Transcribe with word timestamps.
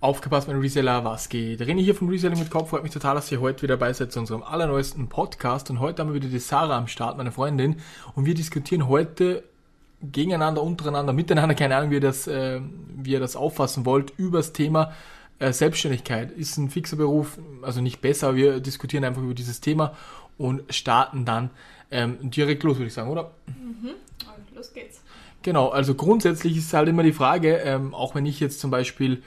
Aufgepasst, 0.00 0.46
mein 0.46 0.60
Reseller, 0.60 1.04
was 1.04 1.28
geht? 1.28 1.60
René 1.60 1.82
hier 1.82 1.92
vom 1.92 2.08
Reselling 2.08 2.38
mit 2.38 2.52
Kopf. 2.52 2.70
Freut 2.70 2.84
mich 2.84 2.92
total, 2.92 3.16
dass 3.16 3.32
ihr 3.32 3.40
heute 3.40 3.62
wieder 3.62 3.76
dabei 3.76 3.92
seid 3.92 4.12
zu 4.12 4.20
unserem 4.20 4.44
allerneuesten 4.44 5.08
Podcast. 5.08 5.70
Und 5.70 5.80
heute 5.80 6.00
haben 6.00 6.10
wir 6.10 6.14
wieder 6.14 6.28
die 6.28 6.38
Sarah 6.38 6.78
am 6.78 6.86
Start, 6.86 7.16
meine 7.16 7.32
Freundin. 7.32 7.80
Und 8.14 8.24
wir 8.24 8.34
diskutieren 8.34 8.86
heute 8.86 9.42
gegeneinander, 10.00 10.62
untereinander, 10.62 11.12
miteinander, 11.12 11.56
keine 11.56 11.74
Ahnung, 11.74 11.90
wie 11.90 11.96
ihr 11.96 12.00
das, 12.00 12.28
äh, 12.28 12.60
wie 12.96 13.10
ihr 13.10 13.18
das 13.18 13.34
auffassen 13.34 13.86
wollt, 13.86 14.12
über 14.16 14.38
das 14.38 14.52
Thema 14.52 14.92
äh, 15.40 15.52
Selbstständigkeit. 15.52 16.30
Ist 16.30 16.58
ein 16.58 16.70
fixer 16.70 16.94
Beruf, 16.94 17.36
also 17.62 17.80
nicht 17.80 18.00
besser, 18.00 18.28
aber 18.28 18.36
wir 18.36 18.60
diskutieren 18.60 19.02
einfach 19.02 19.22
über 19.22 19.34
dieses 19.34 19.60
Thema 19.60 19.96
und 20.36 20.62
starten 20.72 21.24
dann 21.24 21.50
ähm, 21.90 22.18
direkt 22.30 22.62
los, 22.62 22.76
würde 22.76 22.86
ich 22.86 22.94
sagen, 22.94 23.10
oder? 23.10 23.32
Mhm. 23.48 23.94
Los 24.54 24.72
geht's. 24.72 25.02
Genau, 25.42 25.70
also 25.70 25.96
grundsätzlich 25.96 26.56
ist 26.56 26.72
halt 26.72 26.88
immer 26.88 27.02
die 27.02 27.12
Frage, 27.12 27.56
ähm, 27.56 27.94
auch 27.94 28.14
wenn 28.14 28.26
ich 28.26 28.38
jetzt 28.38 28.60
zum 28.60 28.70
Beispiel 28.70 29.24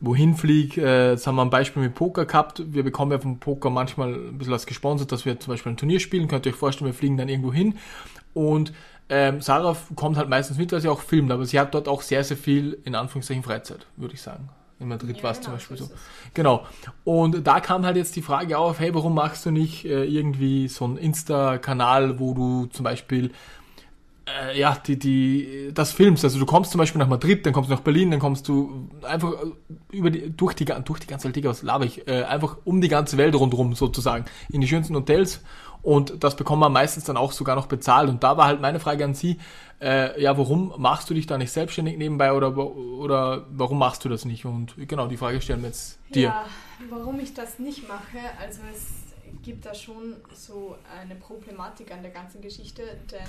wohin 0.00 0.34
fliege. 0.34 0.80
Äh, 0.82 1.10
jetzt 1.10 1.26
haben 1.26 1.36
wir 1.36 1.42
ein 1.42 1.50
Beispiel 1.50 1.82
mit 1.82 1.94
Poker 1.94 2.24
gehabt. 2.24 2.62
Wir 2.66 2.82
bekommen 2.82 3.12
ja 3.12 3.18
vom 3.18 3.38
Poker 3.38 3.70
manchmal 3.70 4.14
ein 4.14 4.38
bisschen 4.38 4.52
was 4.52 4.66
gesponsert, 4.66 5.12
dass 5.12 5.24
wir 5.24 5.38
zum 5.38 5.52
Beispiel 5.52 5.72
ein 5.72 5.76
Turnier 5.76 6.00
spielen. 6.00 6.28
Könnt 6.28 6.46
ihr 6.46 6.52
euch 6.52 6.58
vorstellen, 6.58 6.86
wir 6.86 6.94
fliegen 6.94 7.16
dann 7.16 7.28
irgendwo 7.28 7.52
hin. 7.52 7.78
Und 8.34 8.72
ähm, 9.08 9.40
Sarah 9.40 9.76
kommt 9.96 10.16
halt 10.16 10.28
meistens 10.28 10.56
mit, 10.56 10.72
weil 10.72 10.80
sie 10.80 10.88
auch 10.88 11.00
filmt, 11.00 11.32
aber 11.32 11.44
sie 11.44 11.58
hat 11.58 11.74
dort 11.74 11.88
auch 11.88 12.00
sehr, 12.00 12.22
sehr 12.22 12.36
viel, 12.36 12.78
in 12.84 12.94
Anführungszeichen, 12.94 13.42
Freizeit, 13.42 13.86
würde 13.96 14.14
ich 14.14 14.22
sagen. 14.22 14.48
In 14.78 14.88
Madrid 14.88 15.18
ja, 15.18 15.22
war 15.24 15.32
es 15.32 15.38
genau, 15.38 15.50
zum 15.50 15.54
Beispiel 15.54 15.76
so. 15.76 15.90
Genau. 16.32 16.66
Und 17.04 17.46
da 17.46 17.60
kam 17.60 17.84
halt 17.84 17.96
jetzt 17.96 18.16
die 18.16 18.22
Frage 18.22 18.56
auf, 18.56 18.78
hey, 18.80 18.94
warum 18.94 19.14
machst 19.14 19.44
du 19.44 19.50
nicht 19.50 19.84
äh, 19.84 20.04
irgendwie 20.04 20.68
so 20.68 20.86
einen 20.86 20.96
Insta-Kanal, 20.96 22.18
wo 22.18 22.32
du 22.32 22.66
zum 22.66 22.84
Beispiel 22.84 23.32
äh, 24.42 24.58
ja, 24.58 24.76
die, 24.86 24.98
die, 24.98 25.70
das 25.72 25.92
filmst. 25.92 26.24
Also 26.24 26.38
du 26.38 26.46
kommst 26.46 26.70
zum 26.72 26.78
Beispiel 26.78 26.98
nach 26.98 27.08
Madrid, 27.08 27.44
dann 27.46 27.52
kommst 27.52 27.70
du 27.70 27.74
nach 27.74 27.80
Berlin, 27.80 28.10
dann 28.10 28.20
kommst 28.20 28.48
du 28.48 28.88
einfach 29.02 29.34
über 29.90 30.10
die, 30.10 30.30
durch 30.30 30.54
die, 30.54 30.64
durch 30.64 31.00
die 31.00 31.06
ganze 31.06 31.34
Welt, 31.34 31.44
was 31.44 31.62
laber 31.62 31.84
ich, 31.84 32.06
äh, 32.08 32.24
einfach 32.24 32.56
um 32.64 32.80
die 32.80 32.88
ganze 32.88 33.16
Welt 33.16 33.34
rundherum 33.34 33.74
sozusagen, 33.74 34.24
in 34.50 34.60
die 34.60 34.68
schönsten 34.68 34.94
Hotels 34.94 35.40
und 35.82 36.22
das 36.22 36.36
bekommt 36.36 36.60
man 36.60 36.72
meistens 36.72 37.04
dann 37.04 37.16
auch 37.16 37.32
sogar 37.32 37.56
noch 37.56 37.66
bezahlt. 37.66 38.08
Und 38.08 38.22
da 38.22 38.36
war 38.36 38.46
halt 38.46 38.60
meine 38.60 38.80
Frage 38.80 39.04
an 39.04 39.14
Sie, 39.14 39.38
äh, 39.80 40.20
ja, 40.20 40.36
warum 40.36 40.74
machst 40.76 41.08
du 41.08 41.14
dich 41.14 41.26
da 41.26 41.38
nicht 41.38 41.52
selbstständig 41.52 41.96
nebenbei 41.96 42.32
oder, 42.32 42.56
oder 42.56 43.46
warum 43.50 43.78
machst 43.78 44.04
du 44.04 44.08
das 44.08 44.24
nicht? 44.24 44.44
Und 44.44 44.74
genau, 44.88 45.06
die 45.06 45.16
Frage 45.16 45.40
stellen 45.40 45.62
wir 45.62 45.68
jetzt 45.68 45.98
dir. 46.14 46.28
Ja, 46.28 46.44
warum 46.90 47.18
ich 47.20 47.32
das 47.32 47.58
nicht 47.58 47.88
mache, 47.88 48.18
also 48.38 48.60
es 48.72 48.86
gibt 49.42 49.64
da 49.64 49.74
schon 49.74 50.16
so 50.34 50.76
eine 51.00 51.14
Problematik 51.14 51.92
an 51.92 52.02
der 52.02 52.10
ganzen 52.10 52.42
Geschichte, 52.42 52.82
denn 53.10 53.20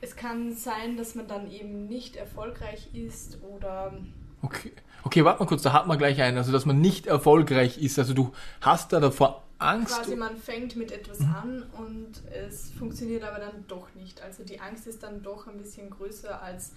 es 0.00 0.16
kann 0.16 0.54
sein, 0.54 0.96
dass 0.96 1.14
man 1.14 1.26
dann 1.26 1.50
eben 1.50 1.86
nicht 1.86 2.16
erfolgreich 2.16 2.88
ist 2.92 3.38
oder. 3.42 3.94
Okay, 4.42 4.72
okay 5.04 5.24
warte 5.24 5.42
mal 5.42 5.46
kurz, 5.46 5.62
da 5.62 5.72
hat 5.72 5.86
man 5.86 5.98
gleich 5.98 6.20
einen. 6.20 6.36
Also, 6.36 6.52
dass 6.52 6.66
man 6.66 6.80
nicht 6.80 7.06
erfolgreich 7.06 7.78
ist. 7.78 7.98
Also, 7.98 8.14
du 8.14 8.32
hast 8.60 8.92
da 8.92 9.00
davor 9.00 9.42
Angst. 9.58 9.96
Quasi, 9.96 10.16
man 10.16 10.36
fängt 10.36 10.76
mit 10.76 10.92
etwas 10.92 11.20
mhm. 11.20 11.34
an 11.34 11.62
und 11.78 12.22
es 12.30 12.70
funktioniert 12.70 13.24
aber 13.24 13.38
dann 13.38 13.64
doch 13.68 13.88
nicht. 13.94 14.20
Also, 14.22 14.42
die 14.42 14.60
Angst 14.60 14.86
ist 14.86 15.02
dann 15.02 15.22
doch 15.22 15.46
ein 15.46 15.56
bisschen 15.56 15.90
größer 15.90 16.42
als 16.42 16.72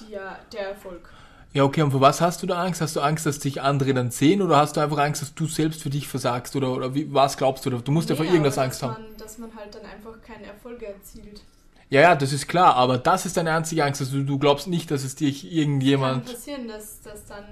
die, 0.00 0.16
der 0.52 0.68
Erfolg. 0.68 1.10
Ja, 1.52 1.64
okay, 1.64 1.82
und 1.82 1.90
vor 1.90 2.00
was 2.00 2.20
hast 2.20 2.42
du 2.42 2.46
da 2.46 2.62
Angst? 2.62 2.80
Hast 2.80 2.94
du 2.94 3.00
Angst, 3.00 3.26
dass 3.26 3.40
dich 3.40 3.60
andere 3.60 3.92
dann 3.92 4.12
sehen 4.12 4.40
oder 4.40 4.56
hast 4.56 4.76
du 4.76 4.80
einfach 4.80 4.98
Angst, 4.98 5.20
dass 5.20 5.34
du 5.34 5.46
selbst 5.46 5.82
für 5.82 5.90
dich 5.90 6.06
versagst? 6.06 6.54
Oder, 6.54 6.72
oder 6.72 6.94
wie, 6.94 7.12
was 7.12 7.36
glaubst 7.36 7.66
du? 7.66 7.70
Du 7.70 7.90
musst 7.90 8.08
nee, 8.08 8.14
ja 8.14 8.22
vor 8.22 8.24
irgendwas 8.24 8.56
Angst 8.56 8.82
man, 8.82 8.92
haben. 8.92 9.04
Dass 9.18 9.38
man 9.38 9.54
halt 9.56 9.74
dann 9.74 9.84
einfach 9.84 10.20
keine 10.22 10.46
Erfolge 10.46 10.86
erzielt. 10.86 11.42
Ja, 11.90 12.00
ja, 12.02 12.14
das 12.14 12.32
ist 12.32 12.46
klar, 12.46 12.76
aber 12.76 12.98
das 12.98 13.26
ist 13.26 13.36
deine 13.36 13.52
einzige 13.52 13.84
Angst. 13.84 14.00
Also 14.00 14.22
du 14.22 14.38
glaubst 14.38 14.68
nicht, 14.68 14.90
dass 14.92 15.02
es 15.02 15.16
dich 15.16 15.52
irgendjemand. 15.52 16.24
Kann 16.24 16.34
passieren, 16.34 16.68
dass 16.68 17.00
das 17.02 17.26
dann. 17.26 17.44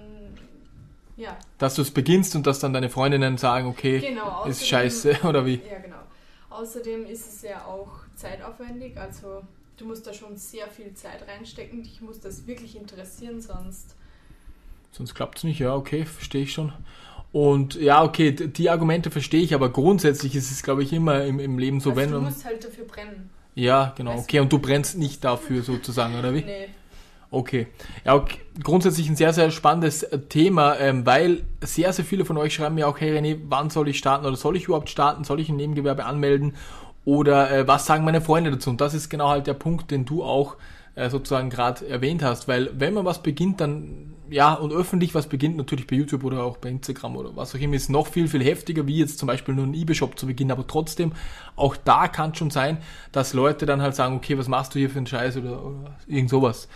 Ja. 1.17 1.37
Dass 1.59 1.75
du 1.75 1.83
es 1.83 1.91
beginnst 1.91 2.37
und 2.37 2.47
dass 2.47 2.61
dann 2.61 2.73
deine 2.73 2.89
Freundinnen 2.89 3.37
sagen, 3.37 3.67
okay, 3.67 3.99
genau, 3.99 4.23
außerdem, 4.23 4.51
ist 4.53 4.69
scheiße, 4.69 5.19
oder 5.25 5.45
wie? 5.45 5.61
Ja, 5.69 5.81
genau. 5.81 5.97
Außerdem 6.51 7.05
ist 7.07 7.27
es 7.27 7.43
ja 7.43 7.65
auch 7.65 7.89
zeitaufwendig, 8.15 8.97
also 8.97 9.43
du 9.77 9.85
musst 9.85 10.07
da 10.07 10.13
schon 10.15 10.37
sehr 10.37 10.69
viel 10.69 10.95
Zeit 10.95 11.27
reinstecken. 11.27 11.83
Dich 11.83 12.01
muss 12.01 12.21
das 12.21 12.47
wirklich 12.47 12.77
interessieren, 12.77 13.41
sonst. 13.41 13.97
Sonst 14.93 15.15
klappt 15.15 15.39
es 15.39 15.45
nicht, 15.45 15.59
ja, 15.59 15.75
okay, 15.75 16.05
verstehe 16.05 16.45
ich 16.45 16.53
schon. 16.53 16.73
Und 17.33 17.75
ja, 17.75 18.05
okay, 18.05 18.31
die 18.33 18.71
Argumente 18.71 19.11
verstehe 19.11 19.43
ich, 19.43 19.55
aber 19.55 19.71
grundsätzlich 19.71 20.37
ist 20.37 20.53
es, 20.53 20.63
glaube 20.63 20.85
ich, 20.85 20.93
immer 20.93 21.25
im, 21.25 21.41
im 21.41 21.59
Leben 21.59 21.81
so, 21.81 21.91
also 21.91 22.01
wenn. 22.01 22.13
Du 22.13 22.21
musst 22.21 22.45
halt 22.45 22.65
dafür 22.65 22.85
brennen. 22.85 23.31
Ja, 23.59 23.93
genau. 23.97 24.17
Okay, 24.19 24.39
und 24.39 24.53
du 24.53 24.61
brennst 24.61 24.97
nicht 24.97 25.25
dafür 25.25 25.63
sozusagen, 25.63 26.17
oder 26.17 26.33
wie? 26.33 26.43
Nee. 26.43 26.69
Okay. 27.31 27.67
Ja, 28.05 28.15
okay. 28.15 28.39
grundsätzlich 28.63 29.09
ein 29.09 29.17
sehr, 29.17 29.33
sehr 29.33 29.51
spannendes 29.51 30.05
äh, 30.05 30.19
Thema, 30.21 30.79
ähm, 30.79 31.05
weil 31.05 31.43
sehr, 31.61 31.93
sehr 31.93 32.05
viele 32.05 32.25
von 32.25 32.39
euch 32.39 32.55
schreiben 32.55 32.77
mir 32.77 32.89
auch, 32.89 33.01
hey 33.01 33.19
René, 33.19 33.39
wann 33.49 33.69
soll 33.69 33.89
ich 33.89 33.99
starten 33.99 34.25
oder 34.25 34.37
soll 34.37 34.57
ich 34.57 34.65
überhaupt 34.65 34.89
starten? 34.89 35.25
Soll 35.25 35.41
ich 35.41 35.49
ein 35.49 35.57
Nebengewerbe 35.57 36.05
anmelden? 36.05 36.55
Oder 37.05 37.51
äh, 37.51 37.69
was 37.69 37.85
sagen 37.85 38.05
meine 38.05 38.21
Freunde 38.21 38.53
dazu? 38.53 38.71
Und 38.71 38.81
das 38.81 38.95
ist 38.95 39.11
genau 39.11 39.29
halt 39.29 39.47
der 39.47 39.55
Punkt, 39.55 39.91
den 39.91 40.05
du 40.05 40.23
auch 40.23 40.57
äh, 40.95 41.11
sozusagen 41.11 41.51
gerade 41.51 41.87
erwähnt 41.87 42.23
hast, 42.23 42.47
weil 42.49 42.71
wenn 42.79 42.95
man 42.95 43.05
was 43.05 43.23
beginnt, 43.23 43.61
dann 43.61 44.15
ja, 44.31 44.55
und 44.55 44.73
öffentlich 44.73 45.15
was 45.15 45.29
beginnt, 45.29 45.57
natürlich 45.57 45.87
bei 45.87 45.97
YouTube 45.97 46.25
oder 46.25 46.45
auch 46.45 46.57
bei 46.59 46.69
Instagram 46.69 47.17
oder 47.17 47.37
was 47.37 47.55
auch 47.55 47.59
immer, 47.59 47.75
ist 47.75 47.91
noch 47.91 48.07
viel, 48.07 48.29
viel 48.29 48.45
heftiger, 48.45 48.87
wie 48.87 48.99
jetzt 48.99 49.19
zum 49.19 49.27
Beispiel 49.27 49.55
nur 49.55 49.67
ein 49.67 49.75
eBay-Shop 49.75 50.19
zu 50.19 50.27
beginnen. 50.27 50.51
Aber 50.51 50.67
trotzdem, 50.67 51.13
auch 51.57 51.77
da 51.77 52.09
kann 52.09 52.33
es 52.33 52.39
schon 52.39 52.51
sein, 52.51 52.79
dass 53.13 53.33
Leute 53.33 53.67
dann 53.67 53.83
halt 53.83 53.95
sagen, 53.95 54.17
okay, 54.17 54.39
was 54.39 54.49
machst 54.49 54.75
du 54.75 54.79
hier 54.79 54.91
für 54.91 54.99
einen 54.99 55.07
Scheiß 55.07 55.37
oder, 55.37 55.65
oder 55.65 55.97
irgend 56.07 56.31
sowas. 56.31 56.69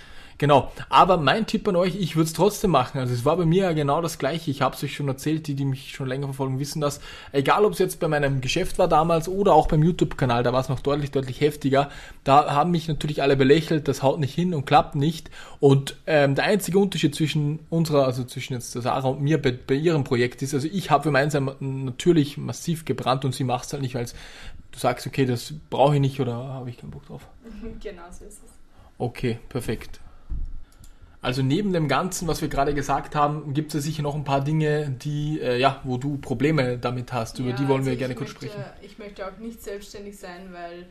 Genau. 0.42 0.72
Aber 0.88 1.18
mein 1.18 1.46
Tipp 1.46 1.68
an 1.68 1.76
euch, 1.76 1.94
ich 1.94 2.16
würde 2.16 2.26
es 2.26 2.32
trotzdem 2.32 2.72
machen. 2.72 2.98
Also 2.98 3.14
es 3.14 3.24
war 3.24 3.36
bei 3.36 3.44
mir 3.44 3.62
ja 3.62 3.72
genau 3.74 4.02
das 4.02 4.18
gleiche. 4.18 4.50
Ich 4.50 4.60
habe 4.60 4.74
es 4.74 4.82
euch 4.82 4.92
schon 4.92 5.06
erzählt, 5.06 5.46
die, 5.46 5.54
die 5.54 5.64
mich 5.64 5.92
schon 5.94 6.08
länger 6.08 6.26
verfolgen, 6.26 6.58
wissen 6.58 6.80
das. 6.80 7.00
Egal 7.30 7.64
ob 7.64 7.74
es 7.74 7.78
jetzt 7.78 8.00
bei 8.00 8.08
meinem 8.08 8.40
Geschäft 8.40 8.76
war 8.76 8.88
damals 8.88 9.28
oder 9.28 9.54
auch 9.54 9.68
beim 9.68 9.84
YouTube-Kanal, 9.84 10.42
da 10.42 10.52
war 10.52 10.58
es 10.58 10.68
noch 10.68 10.80
deutlich, 10.80 11.12
deutlich 11.12 11.40
heftiger. 11.40 11.90
Da 12.24 12.52
haben 12.52 12.72
mich 12.72 12.88
natürlich 12.88 13.22
alle 13.22 13.36
belächelt, 13.36 13.86
das 13.86 14.02
haut 14.02 14.18
nicht 14.18 14.34
hin 14.34 14.52
und 14.52 14.64
klappt 14.64 14.96
nicht. 14.96 15.30
Und 15.60 15.96
ähm, 16.08 16.34
der 16.34 16.46
einzige 16.46 16.80
Unterschied 16.80 17.14
zwischen 17.14 17.60
unserer, 17.70 18.06
also 18.06 18.24
zwischen 18.24 18.54
jetzt 18.54 18.74
der 18.74 18.82
Sarah 18.82 19.10
und 19.10 19.22
mir 19.22 19.40
bei, 19.40 19.52
bei 19.52 19.74
ihrem 19.74 20.02
Projekt 20.02 20.42
ist, 20.42 20.54
also 20.54 20.66
ich 20.66 20.90
habe 20.90 21.04
für 21.04 21.12
meins 21.12 21.36
natürlich 21.60 22.36
massiv 22.36 22.84
gebrannt 22.84 23.24
und 23.24 23.32
sie 23.32 23.44
macht 23.44 23.66
es 23.66 23.74
halt 23.74 23.82
nicht, 23.82 23.94
weil 23.94 24.06
du 24.06 24.78
sagst, 24.80 25.06
okay, 25.06 25.24
das 25.24 25.54
brauche 25.70 25.94
ich 25.94 26.00
nicht 26.00 26.18
oder 26.18 26.34
habe 26.34 26.68
ich 26.68 26.78
keinen 26.78 26.90
Bock 26.90 27.06
drauf. 27.06 27.28
Genau 27.80 28.02
so 28.10 28.24
ist 28.24 28.42
es. 28.44 28.50
Okay, 28.98 29.38
perfekt. 29.48 30.00
Also 31.22 31.40
neben 31.40 31.72
dem 31.72 31.86
Ganzen, 31.86 32.26
was 32.26 32.42
wir 32.42 32.48
gerade 32.48 32.74
gesagt 32.74 33.14
haben, 33.14 33.54
gibt 33.54 33.72
es 33.74 33.84
sicher 33.84 34.02
noch 34.02 34.16
ein 34.16 34.24
paar 34.24 34.42
Dinge, 34.42 34.90
die, 34.90 35.40
äh, 35.40 35.56
ja, 35.56 35.80
wo 35.84 35.96
du 35.96 36.18
Probleme 36.18 36.78
damit 36.78 37.12
hast. 37.12 37.38
Über 37.38 37.50
ja, 37.50 37.56
die 37.56 37.68
wollen 37.68 37.78
also 37.78 37.90
wir 37.90 37.96
gerne 37.96 38.16
kurz 38.16 38.30
möchte, 38.30 38.48
sprechen. 38.48 38.64
Ich 38.82 38.98
möchte 38.98 39.24
auch 39.26 39.38
nicht 39.38 39.62
selbstständig 39.62 40.18
sein, 40.18 40.48
weil 40.52 40.86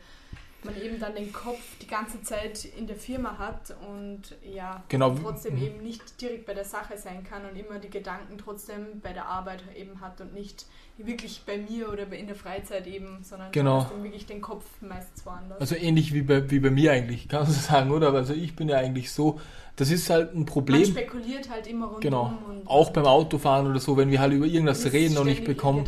man 0.64 0.80
eben 0.80 0.98
dann 0.98 1.14
den 1.14 1.32
Kopf 1.32 1.60
die 1.82 1.86
ganze 1.86 2.22
Zeit 2.22 2.64
in 2.64 2.86
der 2.86 2.96
Firma 2.96 3.36
hat 3.36 3.74
und 3.90 4.36
ja, 4.42 4.82
genau. 4.88 5.14
trotzdem 5.14 5.60
eben 5.62 5.82
nicht 5.82 6.20
direkt 6.20 6.46
bei 6.46 6.54
der 6.54 6.64
Sache 6.64 6.96
sein 6.96 7.24
kann 7.24 7.44
und 7.44 7.56
immer 7.56 7.78
die 7.78 7.90
Gedanken 7.90 8.38
trotzdem 8.38 9.00
bei 9.02 9.12
der 9.12 9.26
Arbeit 9.26 9.62
eben 9.76 10.00
hat 10.00 10.20
und 10.22 10.32
nicht 10.32 10.64
wirklich 10.98 11.42
bei 11.46 11.58
mir 11.58 11.90
oder 11.90 12.10
in 12.12 12.26
der 12.26 12.36
Freizeit 12.36 12.86
eben, 12.86 13.18
sondern 13.22 13.50
genau. 13.52 13.86
dann 13.90 14.04
wirklich 14.04 14.26
den 14.26 14.40
Kopf 14.40 14.64
meistens 14.80 15.24
woanders. 15.24 15.60
Also 15.60 15.74
ähnlich 15.74 16.12
wie 16.12 16.22
bei, 16.22 16.50
wie 16.50 16.60
bei 16.60 16.70
mir 16.70 16.92
eigentlich, 16.92 17.28
kannst 17.28 17.56
du 17.56 17.60
sagen, 17.60 17.90
oder? 17.90 18.12
Also 18.12 18.34
ich 18.34 18.54
bin 18.54 18.68
ja 18.68 18.76
eigentlich 18.76 19.10
so, 19.10 19.40
das 19.76 19.90
ist 19.90 20.10
halt 20.10 20.34
ein 20.34 20.44
Problem. 20.44 20.82
Man 20.82 20.90
spekuliert 20.90 21.50
halt 21.50 21.66
immer 21.66 21.86
rundum. 21.86 22.00
Genau. 22.00 22.32
auch 22.66 22.90
beim 22.90 23.06
Autofahren 23.06 23.66
oder 23.66 23.80
so, 23.80 23.96
wenn 23.96 24.10
wir 24.10 24.20
halt 24.20 24.32
über 24.32 24.46
irgendwas 24.46 24.92
reden 24.92 25.16
und 25.18 25.28
ich 25.28 25.44
bekomme 25.44 25.84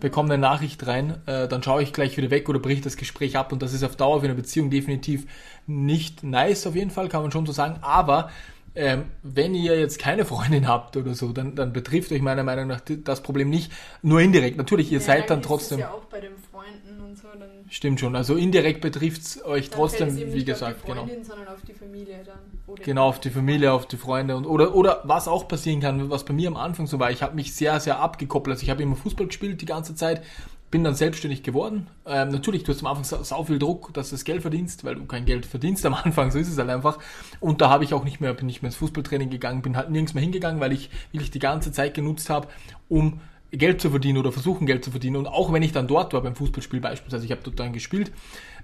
bekomme 0.00 0.34
eine 0.34 0.40
Nachricht 0.40 0.86
rein, 0.86 1.22
äh, 1.26 1.48
dann 1.48 1.62
schaue 1.62 1.82
ich 1.82 1.92
gleich 1.92 2.16
wieder 2.16 2.30
weg 2.30 2.48
oder 2.48 2.58
bricht 2.58 2.84
das 2.86 2.96
Gespräch 2.96 3.36
ab 3.36 3.52
und 3.52 3.62
das 3.62 3.72
ist 3.72 3.82
auf 3.82 3.96
Dauer 3.96 4.20
für 4.20 4.26
eine 4.26 4.34
Beziehung 4.34 4.70
definitiv 4.70 5.26
nicht 5.66 6.22
nice, 6.22 6.66
auf 6.66 6.74
jeden 6.74 6.90
Fall, 6.90 7.08
kann 7.08 7.22
man 7.22 7.32
schon 7.32 7.46
so 7.46 7.52
sagen. 7.52 7.78
Aber 7.82 8.30
ähm, 8.76 9.06
wenn 9.22 9.54
ihr 9.54 9.78
jetzt 9.78 9.98
keine 9.98 10.24
Freundin 10.24 10.68
habt 10.68 10.96
oder 10.96 11.14
so, 11.14 11.32
dann, 11.32 11.54
dann 11.54 11.72
betrifft 11.72 12.12
euch 12.12 12.20
meiner 12.20 12.44
Meinung 12.44 12.66
nach 12.66 12.80
das 13.04 13.22
Problem 13.22 13.48
nicht. 13.48 13.72
Nur 14.02 14.20
indirekt. 14.20 14.58
Natürlich, 14.58 14.92
ihr 14.92 14.98
ja, 14.98 15.04
seid 15.04 15.30
dann 15.30 15.42
trotzdem. 15.42 15.78
ja 15.78 15.90
auch 15.90 16.04
bei 16.04 16.20
den 16.20 16.32
Freunden 16.52 17.00
und 17.02 17.16
so. 17.16 17.26
Stimmt 17.68 18.00
schon. 18.00 18.14
Also 18.14 18.36
indirekt 18.36 18.80
betrifft 18.80 19.22
es 19.22 19.44
euch 19.44 19.70
trotzdem, 19.70 20.16
wie 20.16 20.44
gesagt, 20.44 20.76
auf 20.76 20.82
die 20.82 20.92
Freundin, 20.92 21.14
genau. 21.16 21.24
sondern 21.26 21.48
auf 21.48 21.62
die 21.66 21.72
Familie 21.72 22.20
dann. 22.24 22.76
Genau, 22.84 23.08
auf 23.08 23.20
die 23.20 23.30
Familie, 23.30 23.72
auf 23.72 23.86
die 23.86 23.96
Freunde 23.96 24.36
und 24.36 24.46
oder 24.46 24.74
oder 24.74 25.00
was 25.04 25.26
auch 25.26 25.48
passieren 25.48 25.80
kann, 25.80 26.10
was 26.10 26.24
bei 26.24 26.34
mir 26.34 26.48
am 26.48 26.56
Anfang 26.56 26.86
so 26.86 26.98
war. 26.98 27.10
Ich 27.10 27.22
habe 27.22 27.34
mich 27.34 27.54
sehr, 27.54 27.80
sehr 27.80 27.98
abgekoppelt. 27.98 28.54
Also 28.56 28.62
ich 28.62 28.70
habe 28.70 28.82
immer 28.82 28.96
Fußball 28.96 29.26
gespielt 29.26 29.60
die 29.60 29.66
ganze 29.66 29.94
Zeit 29.94 30.22
bin 30.70 30.82
dann 30.82 30.94
selbstständig 30.94 31.42
geworden. 31.42 31.86
Ähm, 32.06 32.28
natürlich, 32.28 32.64
du 32.64 32.72
hast 32.72 32.80
am 32.80 32.88
Anfang 32.88 33.24
sau, 33.24 33.44
viel 33.44 33.58
Druck, 33.58 33.94
dass 33.94 34.10
du 34.10 34.16
das 34.16 34.24
Geld 34.24 34.42
verdienst, 34.42 34.84
weil 34.84 34.96
du 34.96 35.06
kein 35.06 35.24
Geld 35.24 35.46
verdienst 35.46 35.86
am 35.86 35.94
Anfang, 35.94 36.30
so 36.30 36.38
ist 36.38 36.48
es 36.48 36.58
halt 36.58 36.70
einfach. 36.70 36.98
Und 37.40 37.60
da 37.60 37.70
habe 37.70 37.84
ich 37.84 37.94
auch 37.94 38.04
nicht 38.04 38.20
mehr, 38.20 38.34
bin 38.34 38.46
nicht 38.46 38.62
mehr 38.62 38.68
ins 38.68 38.76
Fußballtraining 38.76 39.30
gegangen, 39.30 39.62
bin 39.62 39.76
halt 39.76 39.90
nirgends 39.90 40.14
mehr 40.14 40.22
hingegangen, 40.22 40.60
weil 40.60 40.72
ich 40.72 40.90
wirklich 41.12 41.30
die 41.30 41.38
ganze 41.38 41.72
Zeit 41.72 41.94
genutzt 41.94 42.30
habe, 42.30 42.48
um 42.88 43.20
Geld 43.58 43.80
zu 43.80 43.90
verdienen 43.90 44.18
oder 44.18 44.32
versuchen 44.32 44.66
Geld 44.66 44.84
zu 44.84 44.90
verdienen. 44.90 45.16
Und 45.16 45.26
auch 45.26 45.52
wenn 45.52 45.62
ich 45.62 45.72
dann 45.72 45.86
dort 45.86 46.12
war 46.12 46.22
beim 46.22 46.34
Fußballspiel 46.34 46.80
beispielsweise, 46.80 47.24
ich 47.24 47.30
habe 47.30 47.40
dort 47.44 47.58
dann 47.58 47.72
gespielt, 47.72 48.12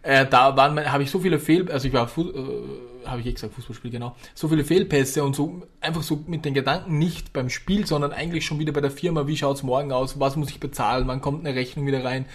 äh, 0.02 0.26
da 0.26 0.56
waren 0.56 0.92
habe 0.92 1.02
ich 1.04 1.10
so 1.10 1.20
viele 1.20 1.38
Fehl, 1.38 1.70
also 1.70 1.86
ich 1.86 1.94
war, 1.94 2.06
äh, 2.06 3.06
habe 3.06 3.20
ich 3.20 3.26
eh 3.26 3.32
gesagt, 3.32 3.54
Fußballspiel 3.54 3.90
genau, 3.90 4.16
so 4.34 4.48
viele 4.48 4.64
Fehlpässe 4.64 5.22
und 5.22 5.36
so 5.36 5.62
einfach 5.80 6.02
so 6.02 6.24
mit 6.26 6.44
den 6.44 6.54
Gedanken 6.54 6.98
nicht 6.98 7.32
beim 7.32 7.48
Spiel, 7.48 7.86
sondern 7.86 8.12
eigentlich 8.12 8.44
schon 8.44 8.58
wieder 8.58 8.72
bei 8.72 8.80
der 8.80 8.90
Firma, 8.90 9.26
wie 9.28 9.36
schaut's 9.36 9.62
morgen 9.62 9.92
aus, 9.92 10.18
was 10.18 10.34
muss 10.36 10.50
ich 10.50 10.58
bezahlen, 10.58 11.06
wann 11.06 11.20
kommt 11.20 11.46
eine 11.46 11.56
Rechnung 11.56 11.86
wieder 11.86 12.04
rein 12.04 12.26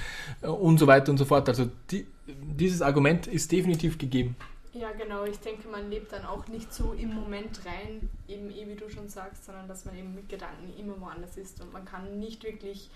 äh, 0.41 0.47
und 0.47 0.77
so 0.77 0.87
weiter 0.87 1.11
und 1.11 1.17
so 1.17 1.25
fort. 1.25 1.49
Also 1.49 1.69
die, 1.91 2.07
dieses 2.27 2.81
Argument 2.81 3.27
ist 3.27 3.51
definitiv 3.51 3.97
gegeben. 3.97 4.35
Ja, 4.79 4.91
genau. 4.91 5.25
Ich 5.25 5.39
denke, 5.39 5.67
man 5.67 5.89
lebt 5.89 6.11
dann 6.11 6.25
auch 6.25 6.47
nicht 6.47 6.73
so 6.73 6.93
im 6.93 7.13
Moment 7.13 7.61
rein, 7.65 8.09
eben 8.27 8.51
eh 8.51 8.67
wie 8.67 8.75
du 8.75 8.89
schon 8.89 9.09
sagst, 9.09 9.45
sondern 9.45 9.67
dass 9.67 9.85
man 9.85 9.97
eben 9.97 10.13
mit 10.13 10.29
Gedanken 10.29 10.71
immer 10.77 10.99
woanders 10.99 11.37
ist 11.37 11.61
und 11.61 11.73
man 11.73 11.85
kann 11.85 12.19
nicht 12.19 12.43
wirklich 12.43 12.89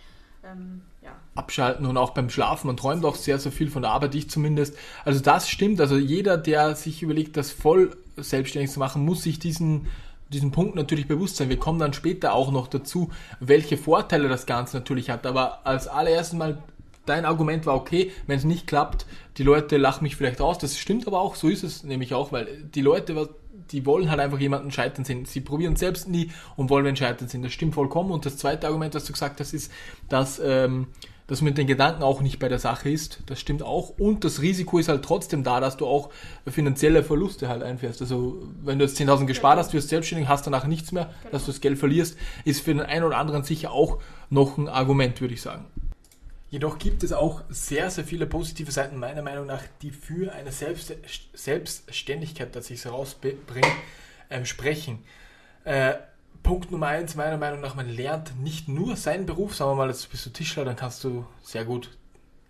ähm, 0.44 0.82
ja. 1.02 1.16
abschalten 1.36 1.86
und 1.86 1.98
auch 1.98 2.12
beim 2.12 2.30
Schlafen. 2.30 2.68
Man 2.68 2.78
träumt 2.78 3.04
auch 3.06 3.16
sehr, 3.16 3.40
sehr 3.40 3.52
viel 3.52 3.70
von 3.70 3.82
der 3.82 3.92
Arbeit, 3.92 4.14
ich 4.16 4.30
zumindest. 4.30 4.78
Also 5.06 5.22
das 5.22 5.50
stimmt. 5.50 5.82
Also 5.82 5.98
jeder, 5.98 6.38
der 6.38 6.76
sich 6.76 7.02
überlegt, 7.02 7.38
das 7.38 7.52
voll 7.52 7.96
selbstständig 8.18 8.72
zu 8.72 8.80
machen, 8.80 9.04
muss 9.04 9.24
sich 9.24 9.40
diesen 9.40 9.88
diesen 10.32 10.52
Punkt 10.52 10.76
natürlich 10.76 11.10
bewusst 11.10 11.36
sein. 11.36 11.50
Wir 11.50 11.60
kommen 11.60 11.80
dann 11.80 11.92
später 11.92 12.34
auch 12.34 12.54
noch 12.54 12.68
dazu, 12.68 13.12
welche 13.42 13.76
Vorteile 13.78 14.30
das 14.30 14.46
Ganze 14.46 14.78
natürlich 14.78 15.10
hat. 15.10 15.26
Aber 15.26 15.66
als 15.66 15.90
allererstes 15.90 16.38
mal 16.38 16.64
dein 17.06 17.26
Argument 17.26 17.66
war 17.66 17.76
okay, 17.76 18.12
wenn 18.28 18.38
es 18.38 18.44
nicht 18.44 18.68
klappt, 18.68 19.06
die 19.38 19.44
Leute 19.44 19.78
lachen 19.78 20.04
mich 20.04 20.16
vielleicht 20.16 20.42
aus. 20.42 20.58
Das 20.58 20.78
stimmt 20.78 21.08
aber 21.08 21.22
auch, 21.22 21.36
so 21.36 21.48
ist 21.48 21.64
es 21.64 21.84
nämlich 21.84 22.14
auch, 22.14 22.32
weil 22.32 22.48
die 22.76 22.82
Leute, 22.82 23.30
die 23.72 23.86
wollen 23.86 24.10
halt 24.10 24.20
einfach 24.20 24.40
jemanden 24.40 24.72
scheitern 24.72 25.06
sehen. 25.06 25.26
Sie 25.26 25.42
probieren 25.42 25.76
selbst 25.76 26.08
nie 26.08 26.32
und 26.56 26.70
wollen 26.70 26.86
wenn 26.86 26.96
scheitern 26.96 27.28
sehen. 27.28 27.42
Das 27.42 27.54
stimmt 27.54 27.74
vollkommen. 27.74 28.12
Und 28.12 28.26
das 28.26 28.38
zweite 28.38 28.68
Argument, 28.68 28.94
was 28.94 29.06
du 29.06 29.14
gesagt 29.14 29.40
hast, 29.40 29.54
ist, 29.54 29.72
dass 30.10 30.40
ähm, 30.44 30.88
das 31.32 31.42
mit 31.42 31.58
den 31.58 31.66
Gedanken 31.66 32.04
auch 32.04 32.20
nicht 32.20 32.40
bei 32.40 32.50
der 32.50 32.60
Sache 32.60 32.90
ist. 32.90 33.22
Das 33.28 33.40
stimmt 33.40 33.64
auch. 33.64 33.98
Und 33.98 34.26
das 34.26 34.42
Risiko 34.42 34.80
ist 34.80 34.90
halt 34.90 35.06
trotzdem 35.06 35.46
da, 35.46 35.62
dass 35.62 35.78
du 35.78 35.88
auch 35.88 36.10
finanzielle 36.46 37.04
Verluste 37.04 37.48
halt 37.48 37.64
einfährst. 37.64 38.02
Also 38.02 38.50
wenn 38.62 38.80
du 38.80 38.86
jetzt 38.86 39.00
10.000 39.00 39.28
gespart 39.28 39.58
hast, 39.58 39.74
wirst 39.74 39.88
selbstständig, 39.88 40.28
hast 40.28 40.46
danach 40.46 40.68
nichts 40.68 40.92
mehr, 40.92 41.06
genau. 41.06 41.32
dass 41.32 41.46
du 41.46 41.52
das 41.52 41.62
Geld 41.62 41.80
verlierst, 41.80 42.18
ist 42.44 42.62
für 42.62 42.74
den 42.74 42.82
einen 42.82 43.06
oder 43.06 43.18
anderen 43.18 43.44
sicher 43.44 43.72
auch 43.72 44.00
noch 44.30 44.58
ein 44.58 44.68
Argument, 44.68 45.22
würde 45.22 45.34
ich 45.34 45.42
sagen. 45.42 45.66
Jedoch 46.52 46.78
gibt 46.80 47.02
es 47.02 47.14
auch 47.14 47.44
sehr, 47.48 47.90
sehr 47.90 48.04
viele 48.04 48.28
positive 48.28 48.74
Seiten 48.74 48.98
meiner 48.98 49.22
Meinung 49.22 49.46
nach, 49.46 49.64
die 49.82 49.90
für 49.90 50.34
eine 50.34 50.52
Selbst 50.52 50.94
Selbstständigkeit, 51.34 52.54
dass 52.54 52.70
ich 52.70 52.80
es 52.80 52.92
rausbringe, 52.92 53.40
ähm, 54.30 54.46
sprechen. 54.46 55.00
Äh, 55.64 55.94
Punkt 56.44 56.70
Nummer 56.70 56.88
eins, 56.88 57.16
meiner 57.16 57.38
Meinung 57.38 57.62
nach, 57.62 57.76
man 57.76 57.88
lernt 57.88 58.38
nicht 58.42 58.68
nur 58.68 58.98
seinen 58.98 59.26
Beruf, 59.26 59.56
sagen 59.56 59.72
wir 59.72 59.76
mal, 59.76 59.88
jetzt 59.88 60.12
bist 60.12 60.26
du 60.26 60.30
Tischler, 60.30 60.66
dann 60.66 60.76
kannst 60.76 61.06
du 61.06 61.26
sehr 61.42 61.64
gut 61.64 61.90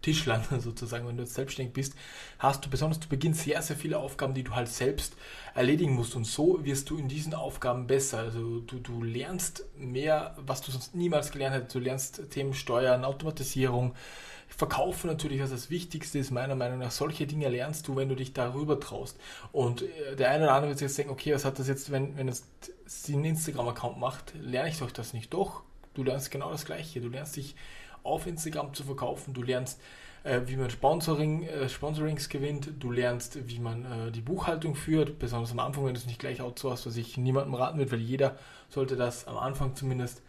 Tischlern 0.01 0.43
sozusagen, 0.59 1.07
wenn 1.07 1.17
du 1.17 1.23
jetzt 1.23 1.35
selbstständig 1.35 1.73
bist, 1.73 1.93
hast 2.39 2.65
du 2.65 2.69
besonders 2.69 2.99
zu 2.99 3.09
Beginn 3.09 3.33
sehr, 3.33 3.61
sehr 3.61 3.75
viele 3.75 3.99
Aufgaben, 3.99 4.33
die 4.33 4.43
du 4.43 4.55
halt 4.55 4.67
selbst 4.67 5.15
erledigen 5.53 5.93
musst. 5.93 6.15
Und 6.15 6.25
so 6.25 6.63
wirst 6.63 6.89
du 6.89 6.97
in 6.97 7.07
diesen 7.07 7.33
Aufgaben 7.33 7.87
besser. 7.87 8.19
Also 8.19 8.59
du, 8.59 8.79
du 8.79 9.03
lernst 9.03 9.65
mehr, 9.77 10.35
was 10.37 10.61
du 10.61 10.71
sonst 10.71 10.95
niemals 10.95 11.31
gelernt 11.31 11.55
hättest. 11.55 11.75
Du 11.75 11.79
lernst 11.79 12.29
Themen 12.31 12.53
Steuern, 12.53 13.05
Automatisierung, 13.05 13.93
Verkaufen 14.47 15.07
natürlich, 15.07 15.41
was 15.41 15.49
das 15.49 15.69
Wichtigste 15.69 16.19
ist, 16.19 16.29
meiner 16.29 16.55
Meinung 16.55 16.79
nach. 16.79 16.91
Solche 16.91 17.25
Dinge 17.25 17.47
lernst 17.47 17.87
du, 17.87 17.95
wenn 17.95 18.09
du 18.09 18.15
dich 18.15 18.33
darüber 18.33 18.79
traust. 18.79 19.17
Und 19.53 19.83
äh, 19.83 20.15
der 20.17 20.29
eine 20.29 20.43
oder 20.43 20.53
andere 20.53 20.71
wird 20.71 20.81
jetzt 20.81 20.97
denken, 20.97 21.11
okay, 21.11 21.33
was 21.33 21.45
hat 21.45 21.57
das 21.57 21.67
jetzt, 21.67 21.89
wenn, 21.89 22.17
wenn 22.17 22.27
es 22.27 22.43
einen 23.07 23.25
Instagram-Account 23.25 23.97
macht, 23.97 24.33
lerne 24.35 24.69
ich 24.69 24.77
doch 24.79 24.91
das 24.91 25.13
nicht. 25.13 25.33
Doch, 25.33 25.63
du 25.93 26.03
lernst 26.03 26.31
genau 26.31 26.51
das 26.51 26.65
Gleiche. 26.65 26.99
Du 26.99 27.07
lernst 27.07 27.37
dich 27.37 27.55
auf 28.03 28.27
Instagram 28.27 28.73
zu 28.73 28.83
verkaufen. 28.83 29.33
Du 29.33 29.41
lernst, 29.41 29.79
äh, 30.23 30.41
wie 30.45 30.55
man 30.55 30.69
Sponsoring, 30.69 31.43
äh, 31.43 31.69
Sponsorings 31.69 32.29
gewinnt. 32.29 32.69
Du 32.79 32.91
lernst, 32.91 33.47
wie 33.47 33.59
man 33.59 33.85
äh, 33.85 34.11
die 34.11 34.21
Buchhaltung 34.21 34.75
führt, 34.75 35.19
besonders 35.19 35.51
am 35.51 35.59
Anfang, 35.59 35.85
wenn 35.85 35.93
du 35.93 35.99
es 35.99 36.05
nicht 36.05 36.19
gleich 36.19 36.41
outsourcest, 36.41 36.87
was 36.87 36.97
ich 36.97 37.17
niemandem 37.17 37.53
raten 37.55 37.77
würde, 37.77 37.91
weil 37.91 37.99
jeder 37.99 38.37
sollte 38.69 38.95
das 38.95 39.27
am 39.27 39.37
Anfang 39.37 39.75
zumindest 39.75 40.21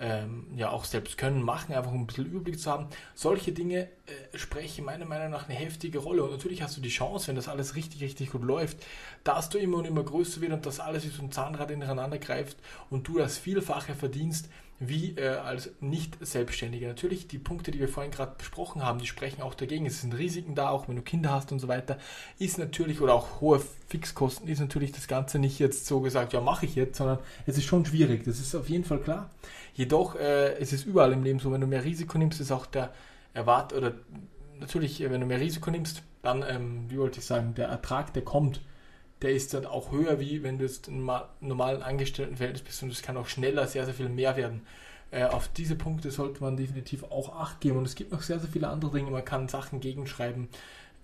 ähm, 0.00 0.46
ja 0.56 0.70
auch 0.70 0.84
selbst 0.84 1.18
können, 1.18 1.42
machen, 1.42 1.74
einfach 1.74 1.92
um 1.92 2.00
ein 2.02 2.06
bisschen 2.06 2.26
Überblick 2.26 2.58
zu 2.58 2.70
haben. 2.70 2.86
Solche 3.14 3.52
Dinge 3.52 3.82
äh, 3.82 4.38
sprechen 4.38 4.86
meiner 4.86 5.04
Meinung 5.04 5.30
nach 5.30 5.48
eine 5.48 5.58
heftige 5.58 5.98
Rolle. 5.98 6.24
Und 6.24 6.30
natürlich 6.30 6.62
hast 6.62 6.76
du 6.76 6.80
die 6.80 6.88
Chance, 6.88 7.28
wenn 7.28 7.36
das 7.36 7.48
alles 7.48 7.76
richtig, 7.76 8.00
richtig 8.00 8.30
gut 8.30 8.42
läuft, 8.42 8.78
dass 9.24 9.50
du 9.50 9.58
immer 9.58 9.76
und 9.76 9.84
immer 9.84 10.02
größer 10.02 10.40
wird 10.40 10.52
und 10.52 10.64
dass 10.64 10.80
alles 10.80 11.04
wie 11.04 11.10
so 11.10 11.22
ein 11.22 11.30
Zahnrad 11.30 11.70
ineinander 11.70 12.18
greift 12.18 12.56
und 12.88 13.06
du 13.06 13.18
das 13.18 13.36
Vielfache 13.36 13.94
verdienst, 13.94 14.48
wie 14.80 15.14
äh, 15.16 15.36
als 15.36 15.70
Nicht-Selbstständiger. 15.80 16.88
Natürlich, 16.88 17.28
die 17.28 17.38
Punkte, 17.38 17.70
die 17.70 17.78
wir 17.78 17.88
vorhin 17.88 18.10
gerade 18.10 18.32
besprochen 18.36 18.82
haben, 18.82 18.98
die 18.98 19.06
sprechen 19.06 19.42
auch 19.42 19.54
dagegen. 19.54 19.84
Es 19.84 20.00
sind 20.00 20.16
Risiken 20.16 20.54
da, 20.54 20.70
auch 20.70 20.88
wenn 20.88 20.96
du 20.96 21.02
Kinder 21.02 21.30
hast 21.30 21.52
und 21.52 21.58
so 21.58 21.68
weiter. 21.68 21.98
Ist 22.38 22.58
natürlich, 22.58 23.02
oder 23.02 23.12
auch 23.12 23.42
hohe 23.42 23.60
Fixkosten, 23.88 24.48
ist 24.48 24.58
natürlich 24.58 24.92
das 24.92 25.06
Ganze 25.06 25.38
nicht 25.38 25.58
jetzt 25.58 25.86
so 25.86 26.00
gesagt, 26.00 26.32
ja, 26.32 26.40
mache 26.40 26.64
ich 26.64 26.74
jetzt, 26.74 26.96
sondern 26.96 27.18
es 27.46 27.58
ist 27.58 27.66
schon 27.66 27.84
schwierig. 27.84 28.24
Das 28.24 28.40
ist 28.40 28.54
auf 28.54 28.70
jeden 28.70 28.84
Fall 28.84 29.00
klar. 29.00 29.28
Jedoch 29.74 30.16
äh, 30.16 30.54
es 30.54 30.72
ist 30.72 30.86
überall 30.86 31.12
im 31.12 31.24
Leben 31.24 31.40
so, 31.40 31.52
wenn 31.52 31.60
du 31.60 31.66
mehr 31.66 31.84
Risiko 31.84 32.16
nimmst, 32.16 32.40
ist 32.40 32.50
auch 32.50 32.64
der 32.64 32.92
Erwart, 33.34 33.74
oder 33.74 33.92
natürlich, 34.58 35.02
äh, 35.02 35.10
wenn 35.10 35.20
du 35.20 35.26
mehr 35.26 35.40
Risiko 35.40 35.70
nimmst, 35.70 36.02
dann, 36.22 36.42
ähm, 36.48 36.86
wie 36.88 36.98
wollte 36.98 37.18
ich 37.20 37.26
sagen, 37.26 37.54
der 37.54 37.68
Ertrag, 37.68 38.14
der 38.14 38.22
kommt, 38.22 38.62
der 39.22 39.32
ist 39.32 39.52
dann 39.52 39.66
auch 39.66 39.92
höher, 39.92 40.18
wie 40.20 40.42
wenn 40.42 40.58
du 40.58 40.64
jetzt 40.64 40.88
im 40.88 41.10
normalen 41.40 41.82
Angestelltenverhältnis 41.82 42.62
bist 42.62 42.82
und 42.82 42.90
es 42.90 43.02
kann 43.02 43.16
auch 43.16 43.26
schneller 43.26 43.66
sehr, 43.66 43.84
sehr 43.84 43.94
viel 43.94 44.08
mehr 44.08 44.36
werden. 44.36 44.62
Äh, 45.10 45.24
auf 45.24 45.48
diese 45.48 45.74
Punkte 45.74 46.10
sollte 46.10 46.42
man 46.42 46.56
definitiv 46.56 47.04
auch 47.04 47.36
Acht 47.36 47.60
geben 47.60 47.78
und 47.78 47.84
es 47.84 47.96
gibt 47.96 48.12
noch 48.12 48.22
sehr, 48.22 48.38
sehr 48.38 48.48
viele 48.48 48.68
andere 48.68 48.92
Dinge. 48.92 49.10
Man 49.10 49.24
kann 49.24 49.48
Sachen 49.48 49.80
gegenschreiben. 49.80 50.48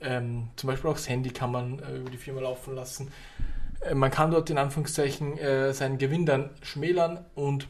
Ähm, 0.01 0.49
zum 0.57 0.69
Beispiel 0.69 0.91
auch 0.91 0.95
das 0.95 1.09
Handy 1.09 1.31
kann 1.31 1.51
man 1.51 1.79
äh, 1.81 1.97
über 1.97 2.11
die 2.11 2.17
Firma 2.17 2.41
laufen 2.41 2.75
lassen. 2.75 3.11
Äh, 3.81 3.95
man 3.95 4.11
kann 4.11 4.31
dort 4.31 4.49
in 4.49 4.59
Anführungszeichen 4.59 5.39
äh, 5.39 5.73
seinen 5.73 5.99
Gewinn 5.99 6.25
dann 6.25 6.51
schmälern 6.63 7.25
und 7.35 7.67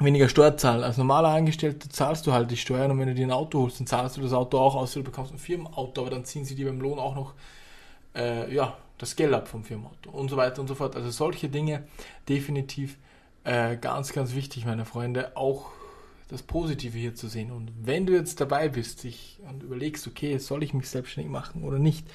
weniger 0.00 0.28
Steuer 0.28 0.56
zahlen. 0.56 0.82
Als 0.82 0.96
normaler 0.96 1.28
Angestellter 1.28 1.88
zahlst 1.88 2.26
du 2.26 2.32
halt 2.32 2.50
die 2.50 2.56
Steuern 2.56 2.90
und 2.90 2.98
wenn 2.98 3.08
du 3.08 3.14
dir 3.14 3.26
ein 3.26 3.32
Auto 3.32 3.60
holst, 3.60 3.78
dann 3.78 3.86
zahlst 3.86 4.16
du 4.16 4.22
das 4.22 4.32
Auto 4.32 4.58
auch 4.58 4.74
aus, 4.74 4.94
du 4.94 5.04
bekommst 5.04 5.32
ein 5.32 5.38
Firmenauto, 5.38 6.00
aber 6.00 6.10
dann 6.10 6.24
ziehen 6.24 6.44
sie 6.44 6.56
dir 6.56 6.66
beim 6.66 6.80
Lohn 6.80 6.98
auch 6.98 7.14
noch 7.14 7.34
äh, 8.16 8.52
ja, 8.52 8.76
das 8.98 9.16
Geld 9.16 9.32
ab 9.32 9.48
vom 9.48 9.64
Firmenauto 9.64 10.10
und 10.10 10.28
so 10.28 10.36
weiter 10.36 10.60
und 10.60 10.68
so 10.68 10.74
fort. 10.74 10.96
Also 10.96 11.10
solche 11.10 11.48
Dinge 11.48 11.86
definitiv 12.28 12.96
äh, 13.44 13.76
ganz, 13.76 14.12
ganz 14.12 14.34
wichtig, 14.34 14.64
meine 14.64 14.84
Freunde, 14.84 15.36
auch 15.36 15.70
das 16.28 16.42
Positive 16.42 16.96
hier 16.96 17.14
zu 17.14 17.28
sehen. 17.28 17.50
Und 17.50 17.70
wenn 17.82 18.06
du 18.06 18.12
jetzt 18.14 18.40
dabei 18.40 18.68
bist 18.68 19.00
sich, 19.00 19.38
und 19.48 19.62
überlegst, 19.62 20.06
okay, 20.06 20.38
soll 20.38 20.62
ich 20.62 20.74
mich 20.74 20.88
selbstständig 20.88 21.30
machen 21.30 21.62
oder 21.64 21.78
nicht, 21.78 22.06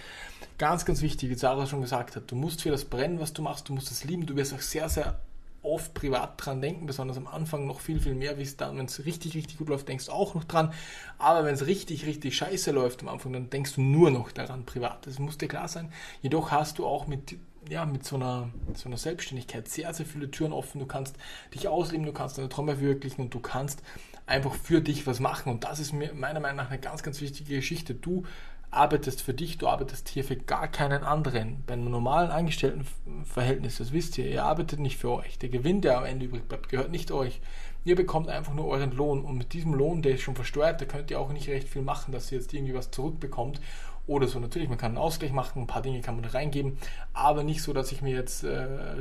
ganz, 0.57 0.85
ganz 0.85 1.01
wichtig, 1.01 1.29
wie 1.29 1.35
Sarah 1.35 1.67
schon 1.67 1.81
gesagt 1.81 2.15
hat, 2.15 2.29
du 2.31 2.35
musst 2.35 2.63
für 2.63 2.71
das 2.71 2.85
brennen, 2.85 3.19
was 3.19 3.33
du 3.33 3.41
machst, 3.41 3.69
du 3.69 3.73
musst 3.73 3.91
es 3.91 4.03
lieben, 4.03 4.25
du 4.25 4.35
wirst 4.35 4.53
auch 4.53 4.61
sehr, 4.61 4.89
sehr 4.89 5.19
oft 5.61 5.93
privat 5.93 6.33
dran 6.37 6.61
denken, 6.61 6.85
besonders 6.85 7.17
am 7.17 7.27
Anfang 7.27 7.67
noch 7.67 7.79
viel, 7.79 7.99
viel 7.99 8.15
mehr, 8.15 8.37
wie 8.37 8.43
es 8.43 8.57
dann, 8.57 8.77
wenn 8.77 8.85
es 8.85 9.05
richtig, 9.05 9.35
richtig 9.35 9.57
gut 9.57 9.69
läuft, 9.69 9.87
denkst 9.87 10.05
du 10.05 10.11
auch 10.11 10.35
noch 10.35 10.45
dran. 10.45 10.73
Aber 11.17 11.45
wenn 11.45 11.53
es 11.53 11.65
richtig, 11.65 12.05
richtig 12.05 12.35
scheiße 12.35 12.71
läuft 12.71 13.01
am 13.01 13.09
Anfang, 13.09 13.33
dann 13.33 13.49
denkst 13.49 13.75
du 13.75 13.81
nur 13.81 14.11
noch 14.11 14.31
daran 14.31 14.65
privat. 14.65 15.05
Das 15.05 15.19
muss 15.19 15.37
dir 15.37 15.47
klar 15.47 15.67
sein. 15.67 15.91
Jedoch 16.21 16.51
hast 16.51 16.79
du 16.79 16.85
auch 16.85 17.07
mit, 17.07 17.35
ja, 17.69 17.85
mit 17.85 18.05
so 18.05 18.15
einer, 18.15 18.49
so 18.73 18.87
einer 18.87 18.97
Selbstständigkeit 18.97 19.67
sehr, 19.67 19.93
sehr 19.93 20.05
viele 20.05 20.31
Türen 20.31 20.53
offen. 20.53 20.79
Du 20.79 20.85
kannst 20.85 21.17
dich 21.53 21.67
ausleben, 21.67 22.05
du 22.05 22.13
kannst 22.13 22.37
deine 22.37 22.49
Träume 22.49 22.75
verwirklichen 22.75 23.25
und 23.25 23.33
du 23.33 23.39
kannst 23.39 23.83
einfach 24.25 24.53
für 24.53 24.81
dich 24.81 25.07
was 25.07 25.19
machen. 25.19 25.51
Und 25.51 25.65
das 25.65 25.79
ist 25.79 25.91
mir 25.91 26.13
meiner 26.13 26.39
Meinung 26.39 26.57
nach 26.57 26.69
eine 26.69 26.79
ganz, 26.79 27.03
ganz 27.03 27.19
wichtige 27.19 27.55
Geschichte. 27.55 27.95
Du 27.95 28.23
arbeitest 28.71 29.21
für 29.21 29.33
dich, 29.33 29.57
du 29.57 29.67
arbeitest 29.67 30.09
hier 30.09 30.23
für 30.23 30.35
gar 30.35 30.67
keinen 30.67 31.03
anderen. 31.03 31.63
Bei 31.65 31.73
einem 31.73 31.89
normalen 31.89 32.29
Angestelltenverhältnis, 32.29 33.77
das 33.77 33.91
wisst 33.93 34.17
ihr, 34.17 34.29
ihr 34.29 34.43
arbeitet 34.43 34.79
nicht 34.79 34.97
für 34.97 35.11
euch. 35.11 35.39
Der 35.39 35.49
Gewinn, 35.49 35.81
der 35.81 35.97
am 35.97 36.05
Ende 36.05 36.25
übrig 36.25 36.47
bleibt, 36.47 36.69
gehört 36.69 36.91
nicht 36.91 37.11
euch. 37.11 37.41
Ihr 37.85 37.95
bekommt 37.95 38.29
einfach 38.29 38.53
nur 38.53 38.67
euren 38.67 38.91
Lohn 38.91 39.23
und 39.23 39.37
mit 39.37 39.53
diesem 39.53 39.73
Lohn, 39.73 40.01
der 40.01 40.15
ist 40.15 40.21
schon 40.21 40.35
versteuert, 40.35 40.81
da 40.81 40.85
könnt 40.85 41.09
ihr 41.09 41.19
auch 41.19 41.31
nicht 41.31 41.49
recht 41.49 41.67
viel 41.67 41.81
machen, 41.81 42.11
dass 42.11 42.31
ihr 42.31 42.37
jetzt 42.37 42.53
irgendwie 42.53 42.75
was 42.75 42.91
zurückbekommt 42.91 43.59
oder 44.05 44.27
so. 44.27 44.39
Natürlich, 44.39 44.69
man 44.69 44.77
kann 44.77 44.91
einen 44.91 44.97
Ausgleich 44.97 45.31
machen, 45.31 45.61
ein 45.61 45.67
paar 45.67 45.81
Dinge 45.81 46.01
kann 46.01 46.15
man 46.15 46.23
da 46.23 46.29
reingeben, 46.29 46.77
aber 47.13 47.43
nicht 47.43 47.63
so, 47.63 47.73
dass 47.73 47.91
ich 47.91 48.01
mir 48.01 48.13
jetzt 48.13 48.43
äh, 48.43 48.49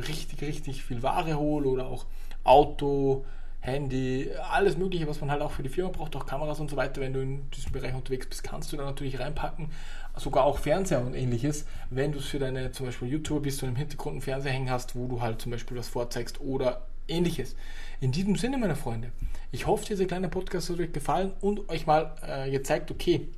richtig, 0.09 0.41
richtig 0.43 0.85
viel 0.85 1.03
Ware 1.03 1.35
hole 1.35 1.69
oder 1.69 1.87
auch 1.87 2.07
Auto, 2.45 3.27
Handy, 3.61 4.31
alles 4.51 4.77
Mögliche, 4.77 5.07
was 5.09 5.21
man 5.21 5.31
halt 5.31 5.43
auch 5.43 5.51
für 5.51 5.63
die 5.63 5.69
Firma 5.69 5.91
braucht, 5.91 6.15
auch 6.17 6.27
Kameras 6.27 6.61
und 6.61 6.71
so 6.71 6.77
weiter. 6.77 7.01
Wenn 7.01 7.13
du 7.13 7.21
in 7.21 7.51
diesem 7.51 7.73
Bereich 7.73 7.95
unterwegs 7.95 8.27
bist, 8.27 8.43
kannst 8.45 8.73
du 8.73 8.77
da 8.77 8.85
natürlich 8.85 9.19
reinpacken. 9.19 9.71
Sogar 10.17 10.45
auch 10.45 10.59
Fernseher 10.59 11.01
und 11.01 11.15
ähnliches, 11.15 11.67
wenn 11.91 12.13
du 12.13 12.19
es 12.19 12.27
für 12.27 12.39
deine 12.39 12.73
zum 12.73 12.87
Beispiel 12.87 13.09
YouTuber 13.09 13.41
bist 13.41 13.63
und 13.63 13.71
im 13.71 13.77
Hintergrund 13.77 14.15
einen 14.15 14.23
Fernseher 14.23 14.53
hängen 14.53 14.71
hast, 14.71 14.97
wo 14.97 15.07
du 15.07 15.21
halt 15.21 15.41
zum 15.41 15.53
Beispiel 15.53 15.77
was 15.77 15.89
vorzeigst 15.89 16.41
oder 16.41 16.87
ähnliches. 17.09 17.57
In 18.01 18.13
diesem 18.13 18.37
Sinne, 18.37 18.59
meine 18.59 18.77
Freunde, 18.77 19.11
ich 19.51 19.67
hoffe, 19.67 19.87
dieser 19.87 20.07
kleine 20.07 20.29
Podcast 20.29 20.71
hat 20.71 20.79
euch 20.79 20.93
gefallen 20.93 21.33
und 21.41 21.69
euch 21.69 21.87
mal 21.87 22.15
äh, 22.23 22.51
gezeigt, 22.51 22.91
okay, 22.91 23.29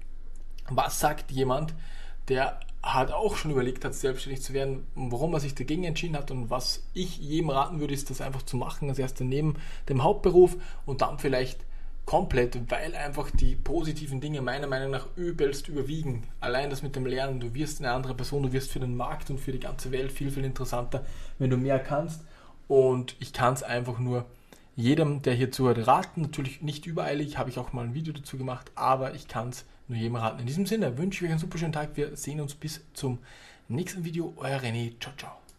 was 0.69 1.00
sagt 1.00 1.31
jemand, 1.31 1.75
der 2.29 2.61
hat 2.83 3.13
auch 3.13 3.37
schon 3.37 3.51
überlegt 3.51 3.85
hat, 3.85 3.95
selbstständig 3.95 4.43
zu 4.43 4.55
werden, 4.55 4.87
warum 4.95 5.35
er 5.35 5.41
sich 5.41 5.55
dagegen 5.55 5.85
entschieden 5.85 6.17
hat 6.17 6.31
und 6.31 6.49
was 6.49 6.83
ich 6.95 7.19
jedem 7.19 7.51
raten 7.51 7.79
würde, 7.81 7.93
ist 7.93 8.09
das 8.09 8.21
einfach 8.21 8.43
zu 8.43 8.57
machen, 8.57 8.89
als 8.89 8.99
erster 8.99 9.25
neben 9.25 9.57
dem 9.89 10.03
Hauptberuf 10.03 10.57
und 10.87 11.03
dann 11.03 11.19
vielleicht 11.19 11.61
komplett, 12.07 12.59
weil 12.71 12.95
einfach 12.97 13.31
die 13.31 13.55
positiven 13.55 14.21
Dinge 14.21 14.41
meiner 14.41 14.67
Meinung 14.67 14.91
nach 14.91 15.07
übelst 15.15 15.69
überwiegen. 15.69 16.25
Allein 16.41 16.71
das 16.71 16.83
mit 16.83 16.97
dem 16.97 17.07
Lernen, 17.07 17.39
du 17.39 17.55
wirst 17.55 17.81
eine 17.81 17.93
andere 17.93 18.15
Person, 18.15 18.43
du 18.43 18.53
wirst 18.53 18.73
für 18.73 18.81
den 18.81 18.97
Markt 18.97 19.31
und 19.31 19.39
für 19.39 19.53
die 19.53 19.61
ganze 19.61 19.93
Welt 19.93 20.11
viel, 20.11 20.31
viel 20.31 20.45
interessanter, 20.45 21.05
wenn 21.39 21.51
du 21.51 21.57
mehr 21.57 21.79
kannst. 21.79 22.25
Und 22.67 23.15
ich 23.21 23.33
kann 23.33 23.55
es 23.55 23.63
einfach 23.63 23.99
nur 23.99 24.25
jedem, 24.75 25.23
der 25.23 25.35
hier 25.35 25.53
zuhört, 25.53 25.87
raten. 25.87 26.23
Natürlich 26.23 26.63
nicht 26.63 26.87
übereilig, 26.87 27.39
habe 27.39 27.51
ich 27.51 27.59
auch 27.59 27.73
mal 27.73 27.85
ein 27.85 27.95
Video 27.95 28.13
dazu 28.13 28.39
gemacht, 28.39 28.73
aber 28.75 29.15
ich 29.15 29.29
kann 29.29 29.51
es 29.51 29.65
nur 29.90 29.99
jedem 29.99 30.16
raten. 30.16 30.40
In 30.40 30.47
diesem 30.47 30.66
Sinne 30.66 30.97
wünsche 30.97 31.18
ich 31.18 31.28
euch 31.28 31.32
einen 31.32 31.40
super 31.40 31.59
schönen 31.59 31.73
Tag. 31.73 31.97
Wir 31.97 32.16
sehen 32.16 32.40
uns 32.40 32.54
bis 32.54 32.80
zum 32.94 33.18
nächsten 33.68 34.04
Video. 34.04 34.32
Euer 34.37 34.61
René. 34.61 34.94
Ciao, 35.00 35.12
ciao. 35.16 35.50